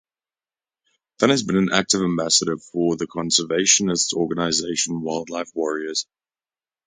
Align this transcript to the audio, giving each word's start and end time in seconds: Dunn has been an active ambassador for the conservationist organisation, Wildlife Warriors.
Dunn 1.19 1.29
has 1.29 1.43
been 1.43 1.57
an 1.57 1.69
active 1.71 2.01
ambassador 2.01 2.57
for 2.57 2.95
the 2.97 3.05
conservationist 3.05 4.13
organisation, 4.15 5.03
Wildlife 5.03 5.51
Warriors. 5.53 6.07